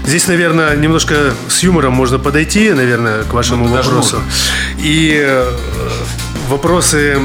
[0.06, 4.22] Здесь, наверное, немножко с юмором можно подойти, наверное, к вашему Ну, вопросу.
[4.80, 5.52] И э,
[6.50, 7.20] вопросы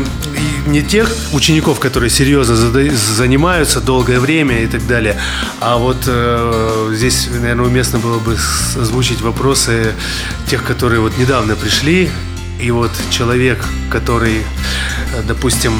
[0.66, 5.16] не тех учеников, которые серьезно занимаются долгое время и так далее,
[5.60, 8.36] а вот э, здесь, наверное, уместно было бы
[8.80, 9.92] озвучить вопросы
[10.48, 12.10] тех, которые вот недавно пришли,
[12.60, 15.72] и вот человек, который, э, допустим,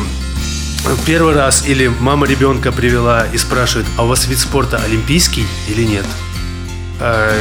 [1.06, 5.84] первый раз или мама ребенка привела и спрашивает, а у вас вид спорта олимпийский или
[5.84, 6.06] нет?
[7.02, 7.32] А,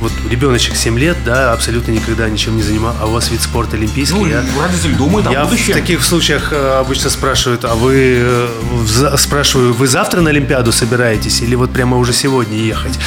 [0.00, 3.76] вот ребеночек 7 лет, да, абсолютно никогда ничем не занимался, а у вас вид спорта
[3.76, 4.16] олимпийский?
[4.18, 5.72] Ну, Я- родитель думает я о в будущем.
[5.74, 11.40] таких случаях э, обычно спрашивают, а вы э, в спрашиваю, вы завтра на Олимпиаду собираетесь
[11.42, 12.98] или вот прямо уже сегодня ехать?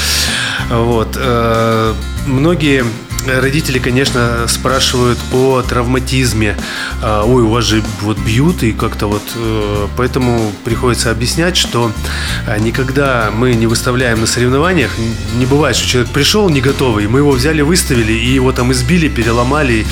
[0.69, 1.15] Вот.
[1.17, 1.93] э,
[2.25, 2.83] Многие
[3.25, 6.55] родители, конечно, спрашивают о травматизме.
[7.01, 9.23] А, Ой, у вас же вот бьют и как-то вот...
[9.35, 11.91] э, Поэтому приходится объяснять, что
[12.47, 14.91] а, никогда мы не выставляем на соревнованиях.
[15.35, 19.07] Не бывает, что человек пришел не готовый, мы его взяли, выставили и его там избили,
[19.07, 19.85] переломали.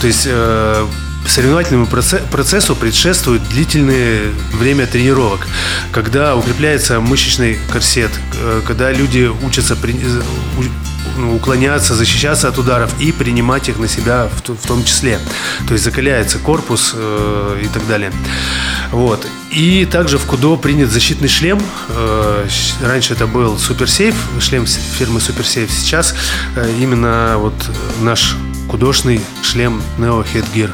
[0.00, 0.86] То есть э,
[1.26, 4.20] Соревновательному проце- процессу предшествует длительное
[4.54, 5.46] время тренировок,
[5.92, 9.76] когда укрепляется мышечный корсет, э, когда люди учатся
[11.34, 15.18] уклоняться, защищаться от ударов и принимать их на себя в, том числе.
[15.66, 18.12] То есть закаляется корпус э, и так далее.
[18.92, 19.26] Вот.
[19.50, 21.60] И также в Кудо принят защитный шлем.
[21.88, 22.46] Э,
[22.82, 25.70] Раньше это был Суперсейф, шлем фирмы Суперсейф.
[25.70, 26.14] Сейчас
[26.56, 27.54] э, именно вот
[28.00, 28.36] наш
[28.70, 30.70] художный шлем Neo Headgear,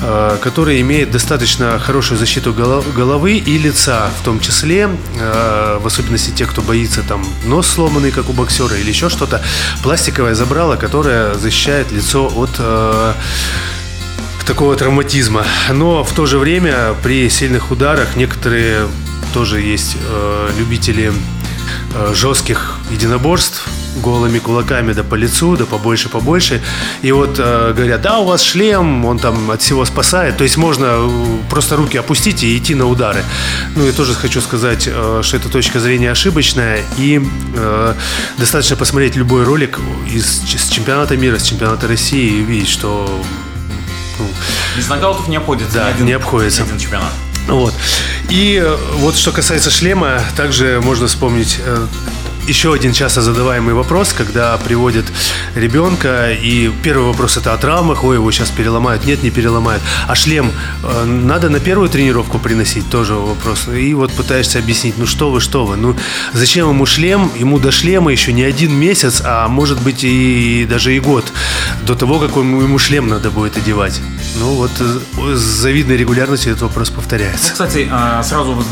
[0.00, 4.88] э, который имеет достаточно хорошую защиту голо- головы и лица, в том числе,
[5.20, 9.40] э, в особенности те, кто боится там нос сломанный, как у боксера, или еще что-то,
[9.82, 13.12] пластиковое забрало, которое защищает лицо от э,
[14.44, 15.44] такого травматизма.
[15.70, 18.88] Но в то же время при сильных ударах некоторые
[19.32, 19.96] тоже есть
[20.58, 21.12] любители
[22.12, 26.60] жестких единоборств голыми кулаками, да по лицу, да побольше, побольше.
[27.02, 30.36] И вот э, говорят, да, у вас шлем, он там от всего спасает.
[30.36, 33.24] То есть можно э, просто руки опустить и идти на удары.
[33.76, 36.82] Ну и тоже хочу сказать, э, что эта точка зрения ошибочная.
[36.98, 37.20] И
[37.54, 37.94] э,
[38.38, 43.22] достаточно посмотреть любой ролик из, с чемпионата мира, с чемпионата России и увидеть, что
[44.18, 44.26] ну,
[44.76, 45.74] Без нокаутов не обходится.
[45.74, 46.62] Да, ни один- не обходится.
[46.62, 47.12] ни один чемпионат.
[47.48, 47.74] вот.
[48.28, 51.86] И э, вот что касается шлема, также можно вспомнить э,
[52.46, 55.04] еще один часто задаваемый вопрос, когда приводят
[55.54, 59.82] ребенка, и первый вопрос это о травмах, ой, его сейчас переломают, нет, не переломают.
[60.08, 60.50] А шлем
[60.82, 63.68] э, надо на первую тренировку приносить, тоже вопрос.
[63.68, 65.96] И вот пытаешься объяснить, ну что вы, что вы, ну
[66.32, 70.94] зачем ему шлем, ему до шлема еще не один месяц, а может быть и даже
[70.94, 71.32] и год
[71.86, 74.00] до того, как ему ему шлем надо будет одевать.
[74.38, 77.52] Ну вот э, с завидной регулярностью этот вопрос Ну, повторяется.
[77.52, 78.62] кстати, а, сразу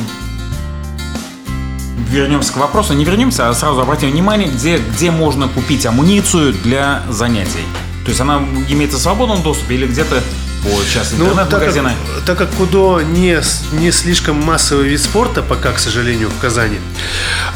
[2.11, 2.95] вернемся к вопросу.
[2.95, 7.65] Не вернемся, а сразу обратим внимание, где, где можно купить амуницию для занятий.
[8.05, 10.23] То есть она имеется в свободном доступе или где-то
[10.63, 11.91] по сейчас Ну, так интернет-магазины?
[12.17, 13.41] как, так как кудо не,
[13.73, 16.79] не слишком массовый вид спорта пока, к сожалению, в Казани,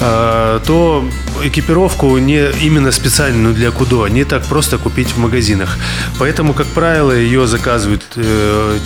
[0.00, 1.04] э, то
[1.42, 5.76] экипировку не именно специальную для кудо не так просто купить в магазинах.
[6.18, 8.78] Поэтому, как правило, ее заказывают э,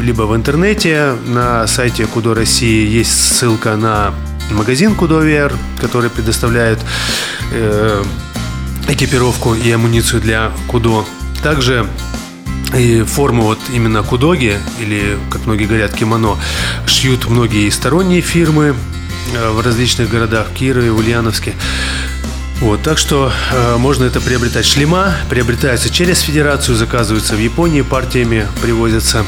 [0.00, 4.14] либо в интернете, на сайте Кудо России есть ссылка на
[4.50, 6.78] магазин Кудо VR, который предоставляет
[7.52, 8.02] э,
[8.88, 11.04] экипировку и амуницию для кудо.
[11.42, 11.86] Также
[12.76, 16.36] и форму вот именно кудоги, или, как многие говорят, кимоно,
[16.86, 18.74] шьют многие сторонние фирмы
[19.34, 21.54] э, в различных городах, Кирове, Ульяновске.
[22.60, 24.66] Вот, так что э, можно это приобретать.
[24.66, 29.24] Шлема приобретаются через федерацию, заказываются в Японии, партиями привозятся.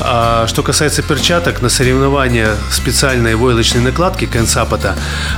[0.00, 4.96] А что касается перчаток, на соревнования специальные войлочные накладки Кенсапата,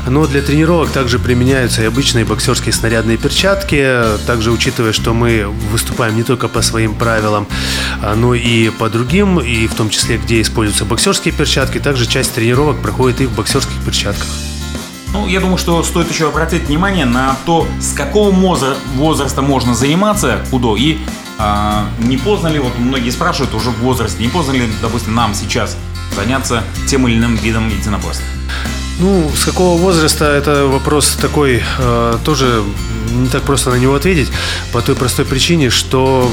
[0.09, 4.03] но для тренировок также применяются и обычные боксерские снарядные перчатки.
[4.27, 7.47] Также учитывая, что мы выступаем не только по своим правилам,
[8.03, 12.35] а, но и по другим, и в том числе, где используются боксерские перчатки, также часть
[12.35, 14.27] тренировок проходит и в боксерских перчатках.
[15.13, 18.31] Ну, я думаю, что стоит еще обратить внимание на то, с какого
[18.95, 20.99] возраста можно заниматься кудо и
[21.39, 25.35] а, не поздно ли, вот многие спрашивают уже в возрасте, не поздно ли, допустим, нам
[25.35, 25.77] сейчас
[26.15, 28.27] заняться тем или иным видом единоборства.
[29.01, 32.63] Ну, с какого возраста это вопрос такой, э, тоже
[33.11, 34.31] не так просто на него ответить,
[34.73, 36.31] по той простой причине, что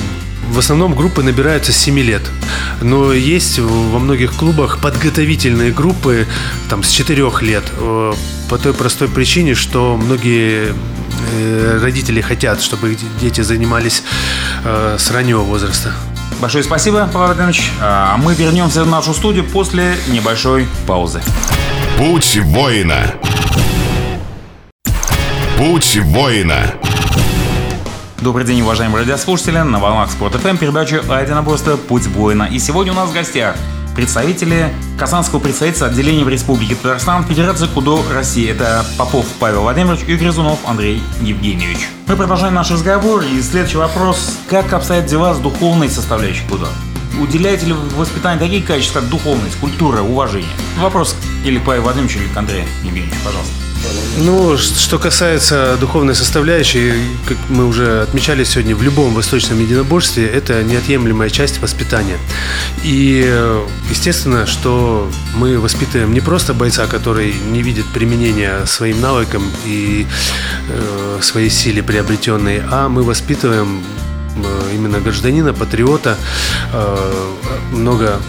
[0.49, 2.21] в основном группы набираются с 7 лет.
[2.81, 6.27] Но есть во многих клубах подготовительные группы
[6.69, 7.63] там, с 4 лет.
[7.77, 8.13] Э,
[8.49, 10.73] по той простой причине, что многие
[11.33, 14.03] э, родители хотят, чтобы их дети занимались
[14.63, 15.93] э, с раннего возраста.
[16.39, 17.71] Большое спасибо, Павел Владимирович.
[17.81, 21.21] А мы вернемся в нашу студию после небольшой паузы.
[21.97, 23.13] Путь воина.
[25.57, 26.75] Путь воина.
[28.21, 29.59] Добрый день, уважаемые радиослушатели.
[29.59, 31.77] На волнах Спорт ФМ передача «А единоборство.
[31.77, 32.43] Путь воина».
[32.43, 33.55] И сегодня у нас в гостях
[33.95, 38.49] представители Казанского представительства отделения в Республике Татарстан Федерации Кудо России.
[38.49, 41.89] Это Попов Павел Владимирович и Грызунов Андрей Евгеньевич.
[42.07, 43.21] Мы продолжаем наш разговор.
[43.21, 44.35] И следующий вопрос.
[44.49, 46.67] Как обстоят дела с духовной составляющей Кудо?
[47.21, 50.49] Уделяете ли вы воспитанию такие качества, как духовность, культура, уважение?
[50.79, 53.66] Вопрос или к Павелу Владимировичу, или к Андрею Евгеньевичу, пожалуйста.
[54.19, 56.93] Ну, что касается духовной составляющей,
[57.27, 62.17] как мы уже отмечали сегодня, в любом восточном единоборстве это неотъемлемая часть воспитания.
[62.83, 63.31] И
[63.89, 70.07] естественно, что мы воспитываем не просто бойца, который не видит применения своим навыкам и
[70.69, 73.83] э, своей силе приобретенной, а мы воспитываем
[74.35, 76.17] э, именно гражданина, патриота,
[76.73, 77.31] э,
[77.71, 78.19] много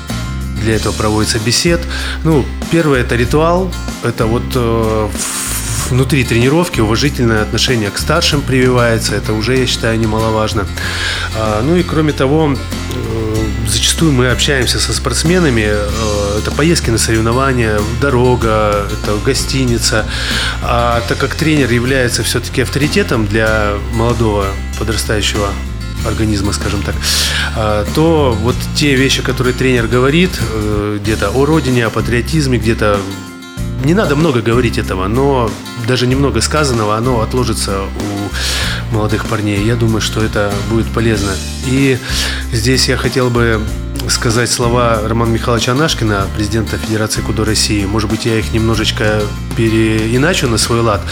[0.59, 1.81] для этого проводится бесед.
[2.25, 3.73] Ну, первое это ритуал,
[4.05, 5.09] это вот э,
[5.91, 10.67] внутри тренировки уважительное отношение к старшим прививается, это уже, я считаю, немаловажно.
[11.37, 13.37] А, ну и кроме того, э,
[13.69, 20.07] зачастую мы общаемся со спортсменами, э, это поездки на соревнования, дорога, это гостиница.
[20.63, 24.47] А так как тренер является все-таки авторитетом для молодого
[24.79, 25.49] подрастающего
[26.07, 26.95] организма, скажем так,
[27.57, 33.01] а, то вот те вещи, которые тренер говорит, э, где-то о родине, о патриотизме, где-то
[33.85, 35.51] не надо много говорить этого, но
[35.87, 39.65] даже немного сказанного, оно отложится у молодых парней.
[39.65, 41.31] Я думаю, что это будет полезно.
[41.67, 41.99] И
[42.53, 43.61] здесь я хотел бы
[44.09, 47.85] сказать слова Романа Михайловича Анашкина, президента Федерации Кудо России.
[47.85, 49.23] Может быть, я их немножечко
[49.57, 51.03] переиначу на свой лад,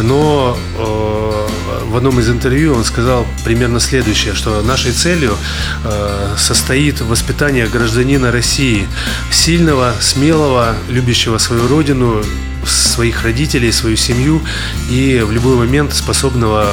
[0.00, 1.48] но э,
[1.86, 5.36] в одном из интервью он сказал примерно следующее, что нашей целью
[5.84, 8.88] э, состоит воспитание гражданина России,
[9.30, 12.22] сильного, смелого, любящего свою родину,
[12.66, 14.42] своих родителей, свою семью
[14.90, 16.66] и в любой момент способного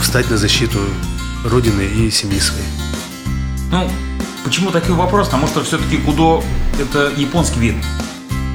[0.00, 0.80] встать на защиту
[1.44, 2.66] родины и семьи своей.
[3.70, 3.90] Ну,
[4.44, 5.26] Почему такой вопрос?
[5.26, 6.42] Потому что все-таки кудо
[6.80, 7.76] это японский вид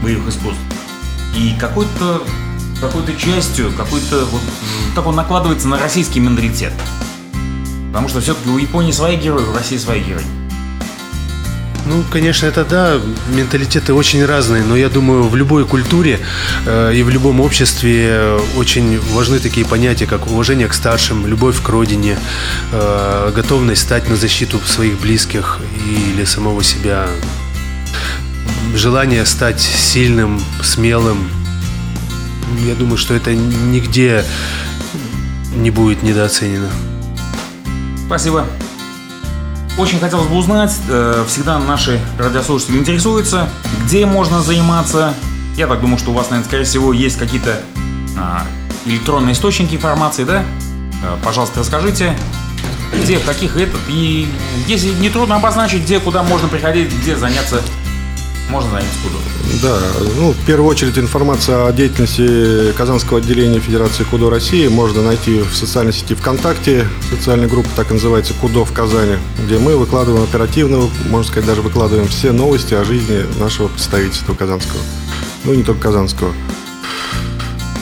[0.04, 0.60] боевых искусств.
[1.36, 2.24] И какой-то
[2.82, 4.42] какой-то частью, какой-то вот
[4.96, 6.74] так он накладывается на российский менталитет.
[7.88, 10.24] Потому что все-таки у Японии свои герои, у России свои герои.
[11.90, 13.00] Ну, конечно, это да,
[13.34, 16.20] менталитеты очень разные, но я думаю, в любой культуре
[16.66, 21.70] э, и в любом обществе очень важны такие понятия, как уважение к старшим, любовь к
[21.70, 22.18] родине,
[22.74, 27.08] э, готовность стать на защиту своих близких или самого себя,
[28.76, 31.30] желание стать сильным, смелым.
[32.66, 34.26] Я думаю, что это нигде
[35.56, 36.70] не будет недооценено.
[38.08, 38.46] Спасибо.
[39.78, 43.48] Очень хотелось бы узнать, э, всегда наши радиослушатели интересуются,
[43.86, 45.14] где можно заниматься.
[45.56, 47.62] Я так думаю, что у вас, наверное, скорее всего, есть какие-то
[48.18, 48.44] а,
[48.86, 50.44] электронные источники информации, да?
[51.04, 52.18] Э, пожалуйста, расскажите,
[53.04, 54.28] где, в каких этот, и
[54.66, 57.62] если не трудно обозначить, где, куда можно приходить, где заняться
[58.50, 59.18] можно занять кудо?
[59.62, 59.80] Да,
[60.18, 65.56] ну, в первую очередь информация о деятельности Казанского отделения Федерации Кудо России можно найти в
[65.56, 70.90] социальной сети ВКонтакте, социальная группа так и называется Кудо в Казани, где мы выкладываем оперативно,
[71.10, 74.82] можно сказать, даже выкладываем все новости о жизни нашего представительства казанского.
[75.44, 76.34] Ну, не только казанского.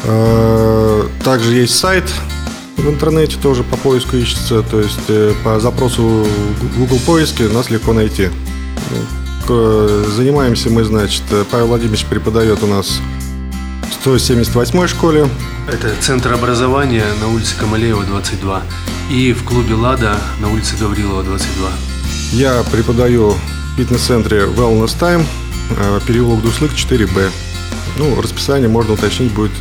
[0.06, 2.06] А, также есть сайт
[2.78, 6.28] в интернете тоже по поиску ищется, то есть э, по запросу
[6.78, 8.30] Google поиски нас легко найти.
[9.48, 13.00] Занимаемся мы, значит, Павел Владимирович преподает у нас
[13.84, 15.30] в 178-й школе.
[15.68, 18.64] Это центр образования на улице Камалеева, 22.
[19.10, 21.70] И в клубе «Лада» на улице Гаврилова, 22.
[22.34, 25.26] Я преподаю в фитнес-центре Wellness Time,
[25.72, 27.30] э, переулок Дуслык, 4Б.
[27.98, 29.52] Ну, расписание можно уточнить будет,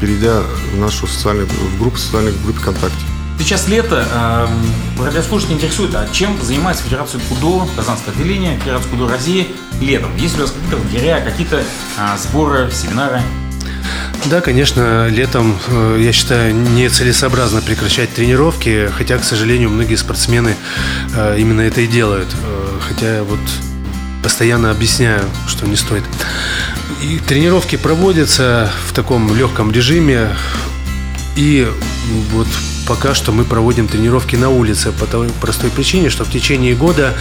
[0.00, 0.42] перейдя
[0.72, 3.13] в нашу социальную в группу социальных групп ВКонтакте.
[3.38, 4.06] Сейчас лето.
[4.10, 4.46] Э,
[4.98, 9.48] радиослушатели интересует, а чем занимается Федерация КУДО, Казанское отделение, Федерация КУДО России
[9.80, 10.16] летом?
[10.16, 11.62] Есть ли у вас какие-то лагеря, какие-то
[11.98, 13.20] а, сборы, семинары?
[14.26, 20.56] Да, конечно, летом, э, я считаю, нецелесообразно прекращать тренировки, хотя, к сожалению, многие спортсмены
[21.14, 22.28] э, именно это и делают.
[22.32, 23.40] Э, хотя вот
[24.22, 26.04] постоянно объясняю, что не стоит.
[27.02, 30.28] И тренировки проводятся в таком легком режиме,
[31.36, 31.68] И
[32.30, 32.46] вот
[32.86, 37.14] пока что мы проводим тренировки на улице по той простой причине, что в течение года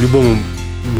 [0.00, 0.38] любому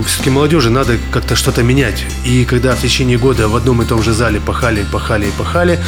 [0.06, 2.04] все-таки молодежи надо как-то что-то менять.
[2.24, 5.78] И когда в течение года в одном и том же зале пахали, пахали и пахали,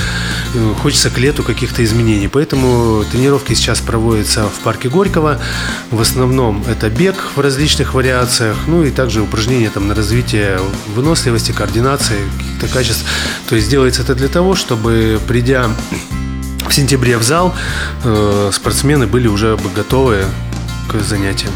[0.55, 2.29] э, хочется к лету каких-то изменений.
[2.29, 5.41] Поэтому тренировки сейчас проводятся в парке Горького.
[5.91, 10.61] В основном это бег в различных вариациях, ну и также упражнения там, на развитие
[10.95, 13.05] выносливости, координации, каких-то качеств.
[13.49, 15.71] То есть делается это для того, чтобы придя
[16.69, 17.55] в сентябре в зал,
[18.05, 20.25] э, спортсмены были уже готовы
[20.89, 21.53] к занятиям.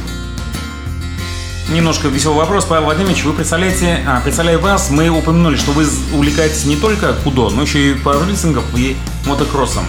[1.70, 3.22] Немножко веселый вопрос, Павел Владимирович.
[3.22, 7.92] Вы представляете, а, представляя вас, мы упомянули, что вы увлекаетесь не только кудо, но еще
[7.92, 9.84] и пауэрлифтингом и мотокроссом.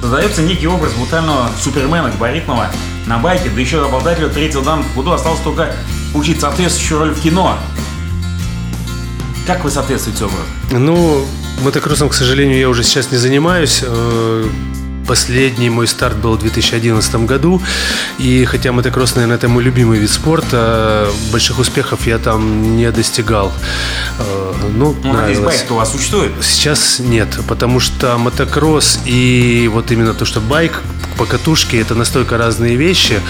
[0.00, 2.70] Создается некий образ брутального супермена, габаритного,
[3.06, 5.74] на байке, да еще обладателю третьего дан кудо осталось только
[6.12, 7.58] получить соответствующую роль в кино.
[9.48, 10.42] Как вы соответствуете образу?
[10.70, 11.26] Ну,
[11.60, 13.82] мотокроссом, к сожалению, я уже сейчас не занимаюсь.
[13.82, 14.48] Э,
[15.06, 17.62] Последний мой старт был в 2011 году.
[18.18, 23.52] И хотя мотокросс, наверное, это мой любимый вид спорта, больших успехов я там не достигал.
[24.18, 26.32] Э, ну, ну байк у вас существует?
[26.40, 30.82] Сейчас нет, потому что мотокросс и вот именно то, что байк
[31.16, 33.20] по катушке это настолько разные вещи,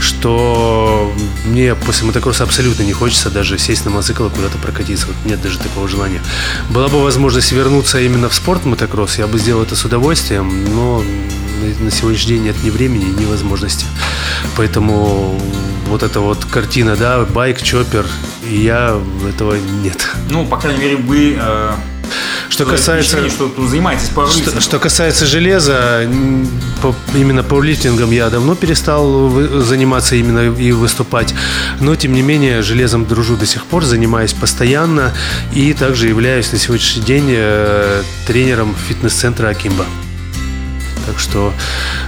[0.00, 1.12] что
[1.44, 5.06] мне после мотокросса абсолютно не хочется даже сесть на мотоцикл и куда-то прокатиться.
[5.06, 6.20] Вот нет даже такого желания.
[6.70, 11.02] Была бы возможность вернуться именно в спорт мотокросс, я бы сделал это с удовольствием, но
[11.80, 13.86] на сегодняшний день нет ни времени, ни возможности.
[14.56, 15.38] Поэтому
[15.88, 18.06] вот эта вот картина, да, байк, чоппер,
[18.48, 20.10] я этого нет.
[20.30, 21.72] Ну, по крайней мере, вы э,
[22.50, 26.02] что касается, что занимаетесь что, что касается железа,
[27.14, 29.30] именно пауэрлифтингом я давно перестал
[29.62, 31.34] заниматься именно и выступать,
[31.78, 35.12] но тем не менее железом дружу до сих пор, занимаюсь постоянно
[35.54, 39.86] и также являюсь на сегодняшний день э, тренером фитнес-центра Акимба.
[41.06, 41.52] Так что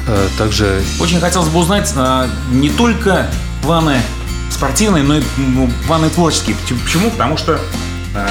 [0.06, 0.82] э, также...
[1.00, 3.30] Очень хотелось бы узнать э, не только
[3.62, 4.02] планы
[4.50, 6.56] спортивные, но и ну, планы творческие.
[6.84, 7.10] Почему?
[7.10, 7.58] Потому что
[8.14, 8.26] э,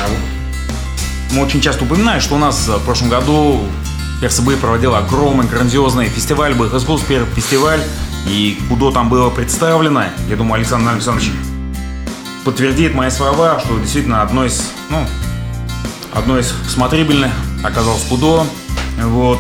[1.32, 3.62] мы очень часто упоминаем, что у нас в прошлом году
[4.24, 7.82] РСБ проводил огромный, грандиозный фестиваль, был искусств, первый фестиваль,
[8.28, 11.32] и куда там было представлено, я думаю, Александр Александрович
[12.44, 15.06] подтвердит мои слова, что действительно одно из, ну,
[16.14, 17.32] одно из смотрибельных
[17.64, 18.46] оказалось Кудо.
[18.98, 19.40] Вот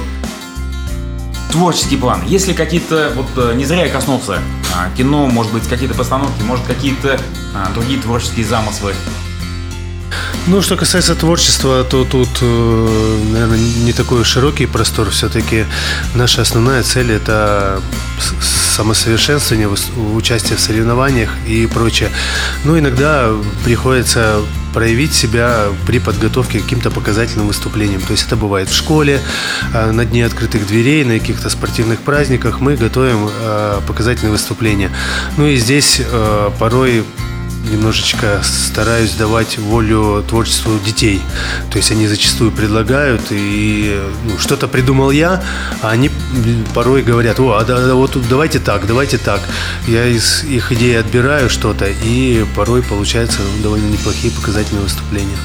[1.52, 2.22] творческий план.
[2.26, 4.39] Если какие-то, вот э, не зря я коснулся
[4.76, 7.20] а, кино, может быть, какие-то постановки, может, какие-то
[7.54, 8.94] а, другие творческие замыслы.
[10.47, 15.09] Ну, что касается творчества, то тут, э, наверное, не такой широкий простор.
[15.09, 15.66] Все-таки
[16.16, 17.82] наша основная цель– это
[18.76, 19.70] самосовершенствование,
[20.16, 22.09] участие в соревнованиях и прочее.
[22.66, 23.30] Но иногда
[23.64, 24.41] приходится
[24.74, 28.01] проявить себя при подготовке к каким-то показательным выступлениям.
[28.01, 29.22] То есть это бывает в школе,
[29.74, 34.91] э, на дне открытых дверей, на каких-то спортивных праздниках мы готовим э, показательные выступления.
[35.38, 36.01] Ну и здесь
[36.57, 37.03] порой
[37.70, 41.22] немножечко стараюсь давать волю творчеству детей.
[41.70, 45.43] То есть они зачастую предлагают, и ну, что-то придумал я,
[45.82, 46.09] а они
[46.74, 49.41] порой говорят, о, а да, вот давайте так, давайте так.
[49.88, 55.38] Я из их идей отбираю что-то, и порой получаются довольно неплохие показательные выступления.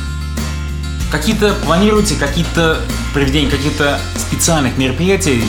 [1.11, 2.81] Какие-то планируете, какие-то
[3.15, 5.45] проведения каких-то специальных мероприятий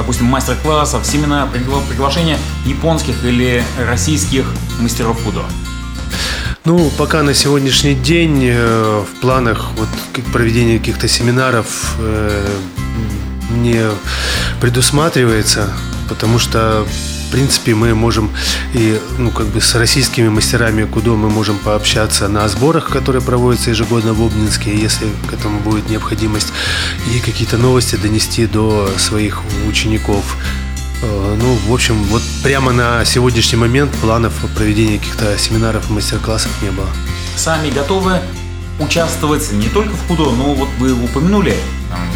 [0.00, 4.46] допустим, мастер-классов, семинар, приглашения японских или российских
[4.80, 5.42] мастеров худо?
[6.64, 9.88] Ну, пока на сегодняшний день э, в планах вот
[10.32, 12.58] проведения каких-то семинаров э,
[13.50, 13.84] не
[14.60, 15.68] предусматривается,
[16.08, 16.86] потому что
[17.30, 18.28] в принципе, мы можем
[18.74, 23.70] и, ну, как бы с российскими мастерами кудо мы можем пообщаться на сборах, которые проводятся
[23.70, 26.52] ежегодно в Обнинске, если к этому будет необходимость,
[27.06, 30.36] и какие-то новости донести до своих учеников.
[31.02, 36.50] Э, ну, в общем, вот прямо на сегодняшний момент планов проведения каких-то семинаров и мастер-классов
[36.62, 36.88] не было.
[37.36, 38.18] Сами готовы
[38.80, 41.54] участвовать не только в худо, но вот вы упомянули,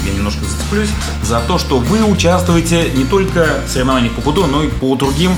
[0.06, 0.90] я немножко зацеплюсь,
[1.22, 5.32] за то, что вы участвуете не только в соревнованиях по худо, но и по другим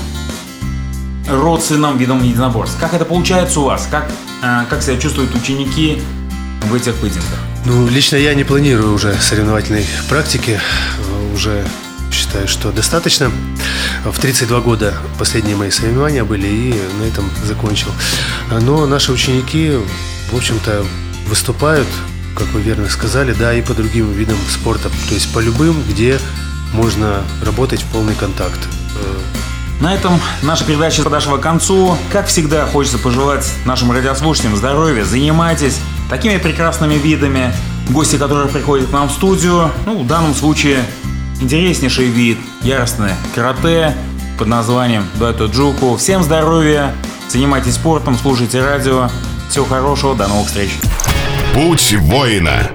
[1.29, 2.77] родственным видам единоборств.
[2.79, 3.87] Как это получается у вас?
[3.89, 6.01] Как, э, как себя чувствуют ученики
[6.63, 7.39] в этих поединках?
[7.65, 10.59] Ну, лично я не планирую уже соревновательной практики.
[11.33, 11.65] Уже
[12.11, 13.31] считаю, что достаточно.
[14.05, 17.89] В 32 года последние мои соревнования были, и на этом закончил.
[18.49, 19.73] Но наши ученики,
[20.31, 20.85] в общем-то,
[21.27, 21.87] выступают,
[22.37, 26.19] как вы верно сказали, да, и по другим видам спорта, то есть по любым, где
[26.71, 28.59] можно работать в полный контакт.
[28.95, 31.97] Э, На этом наша передача подошла к концу.
[32.11, 35.79] Как всегда, хочется пожелать нашим радиослушателям здоровья, занимайтесь
[36.09, 37.53] такими прекрасными видами,
[37.89, 39.71] гости, которые приходят к нам в студию.
[39.85, 40.83] Ну, в данном случае
[41.41, 43.95] интереснейший вид, яростное карате
[44.37, 45.97] под названием Дайто Джуку.
[45.97, 46.93] Всем здоровья,
[47.29, 49.09] занимайтесь спортом, слушайте радио.
[49.49, 50.71] Всего хорошего, до новых встреч.
[51.57, 52.69] Путь воина.